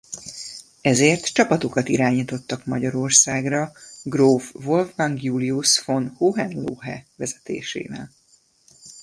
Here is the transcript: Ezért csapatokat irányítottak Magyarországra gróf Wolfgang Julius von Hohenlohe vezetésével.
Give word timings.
Ezért 0.81 1.25
csapatokat 1.31 1.87
irányítottak 1.89 2.65
Magyarországra 2.65 3.71
gróf 4.03 4.53
Wolfgang 4.53 5.23
Julius 5.23 5.83
von 5.85 6.13
Hohenlohe 6.17 7.05
vezetésével. 7.15 8.11